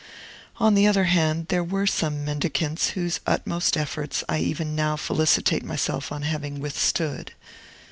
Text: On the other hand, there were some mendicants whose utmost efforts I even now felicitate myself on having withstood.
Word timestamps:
On 0.57 0.73
the 0.73 0.87
other 0.87 1.03
hand, 1.03 1.49
there 1.49 1.63
were 1.63 1.85
some 1.85 2.25
mendicants 2.25 2.89
whose 2.97 3.19
utmost 3.27 3.77
efforts 3.77 4.23
I 4.27 4.39
even 4.39 4.75
now 4.75 4.95
felicitate 4.95 5.63
myself 5.63 6.11
on 6.11 6.23
having 6.23 6.59
withstood. 6.59 7.33